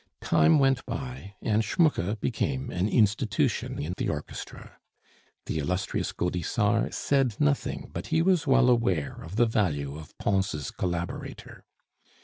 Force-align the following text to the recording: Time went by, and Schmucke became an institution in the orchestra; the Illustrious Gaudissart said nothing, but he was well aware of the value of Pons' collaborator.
Time 0.19 0.57
went 0.57 0.83
by, 0.87 1.35
and 1.43 1.63
Schmucke 1.63 2.19
became 2.19 2.71
an 2.71 2.89
institution 2.89 3.77
in 3.77 3.93
the 3.97 4.09
orchestra; 4.09 4.79
the 5.45 5.59
Illustrious 5.59 6.11
Gaudissart 6.11 6.95
said 6.95 7.35
nothing, 7.39 7.87
but 7.93 8.07
he 8.07 8.23
was 8.23 8.47
well 8.47 8.67
aware 8.71 9.21
of 9.21 9.35
the 9.35 9.45
value 9.45 9.95
of 9.99 10.17
Pons' 10.17 10.71
collaborator. 10.71 11.65